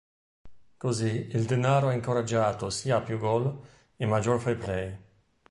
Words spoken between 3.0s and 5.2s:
più gol e maggior fair play.